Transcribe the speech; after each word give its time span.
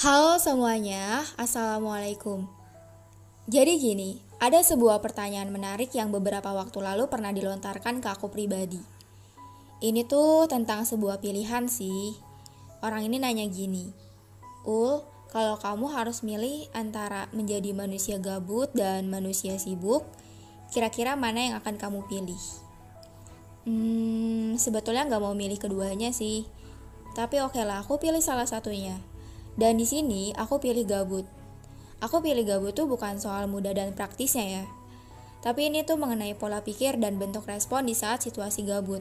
Halo 0.00 0.40
semuanya, 0.40 1.28
Assalamualaikum. 1.36 2.48
Jadi 3.44 3.76
gini, 3.76 4.16
ada 4.40 4.56
sebuah 4.64 5.04
pertanyaan 5.04 5.52
menarik 5.52 5.92
yang 5.92 6.08
beberapa 6.08 6.56
waktu 6.56 6.80
lalu 6.80 7.04
pernah 7.12 7.36
dilontarkan 7.36 8.00
ke 8.00 8.08
aku 8.08 8.32
pribadi. 8.32 8.80
Ini 9.84 10.08
tuh 10.08 10.48
tentang 10.48 10.88
sebuah 10.88 11.20
pilihan 11.20 11.68
sih. 11.68 12.16
Orang 12.80 13.12
ini 13.12 13.20
nanya 13.20 13.44
gini, 13.44 13.92
Ul, 14.64 15.04
kalau 15.28 15.60
kamu 15.60 15.92
harus 15.92 16.24
milih 16.24 16.72
antara 16.72 17.28
menjadi 17.36 17.76
manusia 17.76 18.16
gabut 18.16 18.72
dan 18.72 19.04
manusia 19.12 19.60
sibuk, 19.60 20.08
kira-kira 20.72 21.12
mana 21.12 21.44
yang 21.44 21.54
akan 21.60 21.76
kamu 21.76 22.08
pilih? 22.08 22.42
Hmm, 23.68 24.56
sebetulnya 24.56 25.04
nggak 25.12 25.20
mau 25.20 25.36
milih 25.36 25.60
keduanya 25.60 26.08
sih. 26.16 26.48
Tapi 27.12 27.44
oke 27.44 27.60
lah, 27.60 27.84
aku 27.84 28.00
pilih 28.00 28.24
salah 28.24 28.48
satunya. 28.48 28.96
Dan 29.56 29.78
di 29.78 29.86
sini 29.86 30.30
aku 30.36 30.62
pilih 30.62 30.86
gabut. 30.86 31.26
Aku 32.00 32.22
pilih 32.24 32.46
gabut 32.46 32.72
tuh 32.72 32.88
bukan 32.88 33.18
soal 33.20 33.50
mudah 33.50 33.74
dan 33.76 33.92
praktisnya 33.92 34.46
ya. 34.46 34.64
Tapi 35.40 35.72
ini 35.72 35.84
tuh 35.84 35.96
mengenai 35.96 36.36
pola 36.36 36.60
pikir 36.60 37.00
dan 37.00 37.16
bentuk 37.16 37.48
respon 37.48 37.88
di 37.88 37.96
saat 37.96 38.20
situasi 38.20 38.64
gabut. 38.68 39.00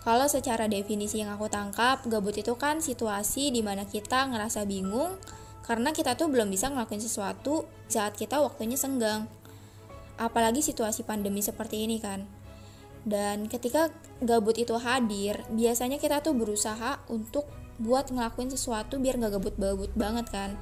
Kalau 0.00 0.26
secara 0.32 0.64
definisi 0.64 1.20
yang 1.20 1.36
aku 1.36 1.52
tangkap, 1.52 2.00
gabut 2.08 2.32
itu 2.32 2.56
kan 2.56 2.80
situasi 2.80 3.52
di 3.52 3.60
mana 3.60 3.84
kita 3.84 4.32
ngerasa 4.32 4.64
bingung 4.64 5.20
karena 5.66 5.92
kita 5.92 6.16
tuh 6.16 6.32
belum 6.32 6.48
bisa 6.48 6.72
ngelakuin 6.72 7.04
sesuatu 7.04 7.68
saat 7.86 8.16
kita 8.16 8.40
waktunya 8.40 8.80
senggang. 8.80 9.28
Apalagi 10.16 10.64
situasi 10.64 11.04
pandemi 11.04 11.44
seperti 11.44 11.84
ini 11.84 12.00
kan. 12.00 12.24
Dan 13.04 13.48
ketika 13.48 13.92
gabut 14.24 14.56
itu 14.56 14.76
hadir, 14.80 15.40
biasanya 15.52 16.00
kita 16.00 16.24
tuh 16.24 16.32
berusaha 16.36 17.00
untuk 17.12 17.48
buat 17.80 18.12
ngelakuin 18.12 18.52
sesuatu 18.52 19.00
biar 19.00 19.16
nggak 19.16 19.40
gabut-gabut 19.40 19.90
banget 19.96 20.28
kan. 20.28 20.60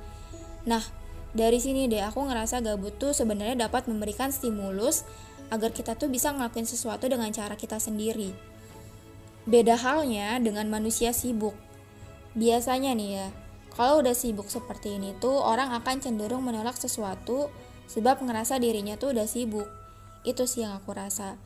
Nah, 0.65 0.81
dari 1.34 1.59
sini 1.59 1.91
deh 1.91 2.01
aku 2.01 2.25
ngerasa 2.25 2.62
gabut 2.62 2.95
tuh 2.97 3.11
sebenarnya 3.11 3.69
dapat 3.69 3.91
memberikan 3.91 4.31
stimulus 4.31 5.03
agar 5.51 5.75
kita 5.75 5.98
tuh 5.98 6.07
bisa 6.09 6.31
ngelakuin 6.31 6.65
sesuatu 6.65 7.11
dengan 7.11 7.29
cara 7.34 7.59
kita 7.59 7.77
sendiri. 7.83 8.33
Beda 9.48 9.75
halnya 9.81 10.39
dengan 10.39 10.69
manusia 10.70 11.11
sibuk. 11.11 11.57
Biasanya 12.37 12.92
nih 12.95 13.11
ya, 13.17 13.27
kalau 13.75 14.05
udah 14.05 14.12
sibuk 14.12 14.47
seperti 14.53 15.01
ini 15.01 15.17
tuh 15.19 15.41
orang 15.41 15.73
akan 15.75 16.05
cenderung 16.05 16.45
menolak 16.45 16.77
sesuatu 16.77 17.48
sebab 17.89 18.20
ngerasa 18.23 18.61
dirinya 18.61 19.01
tuh 19.01 19.17
udah 19.17 19.25
sibuk. 19.25 19.67
Itu 20.23 20.45
sih 20.45 20.62
yang 20.69 20.77
aku 20.77 20.92
rasa. 20.92 21.41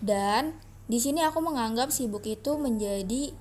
Dan 0.00 0.56
di 0.88 0.96
sini 0.96 1.20
aku 1.20 1.44
menganggap 1.44 1.92
sibuk 1.92 2.24
itu 2.24 2.56
menjadi 2.56 3.36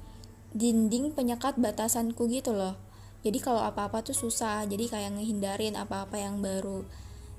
dinding 0.56 1.12
penyekat 1.12 1.60
batasanku 1.60 2.32
gitu 2.32 2.56
loh. 2.56 2.80
Jadi 3.28 3.44
kalau 3.44 3.60
apa-apa 3.60 4.06
tuh 4.06 4.16
susah, 4.16 4.64
jadi 4.64 4.88
kayak 4.88 5.20
ngehindarin 5.20 5.76
apa-apa 5.76 6.16
yang 6.16 6.40
baru. 6.40 6.88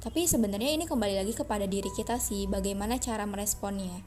Tapi 0.05 0.28
sebenarnya 0.28 0.77
ini 0.77 0.84
kembali 0.84 1.25
lagi 1.25 1.33
kepada 1.33 1.64
diri 1.64 1.89
kita 1.97 2.20
sih, 2.20 2.44
bagaimana 2.44 3.00
cara 3.00 3.25
meresponnya. 3.25 4.05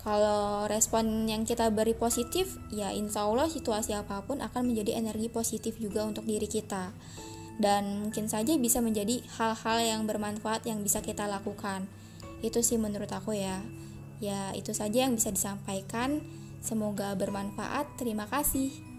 Kalau 0.00 0.64
respon 0.64 1.28
yang 1.28 1.44
kita 1.44 1.68
beri 1.68 1.92
positif, 1.92 2.56
ya 2.72 2.88
insya 2.88 3.28
Allah 3.28 3.52
situasi 3.52 3.92
apa 3.92 4.24
pun 4.24 4.40
akan 4.40 4.72
menjadi 4.72 4.96
energi 4.96 5.28
positif 5.28 5.76
juga 5.76 6.08
untuk 6.08 6.24
diri 6.24 6.48
kita. 6.48 6.96
Dan 7.60 8.08
mungkin 8.08 8.24
saja 8.24 8.56
bisa 8.56 8.80
menjadi 8.80 9.20
hal-hal 9.36 9.84
yang 9.84 10.00
bermanfaat 10.08 10.64
yang 10.64 10.80
bisa 10.80 11.04
kita 11.04 11.28
lakukan. 11.28 11.84
Itu 12.40 12.64
sih 12.64 12.80
menurut 12.80 13.12
aku 13.12 13.36
ya. 13.36 13.60
Ya, 14.24 14.56
itu 14.56 14.72
saja 14.72 15.04
yang 15.04 15.20
bisa 15.20 15.28
disampaikan. 15.28 16.24
Semoga 16.60 17.16
bermanfaat. 17.16 17.96
Terima 17.96 18.28
kasih. 18.28 18.89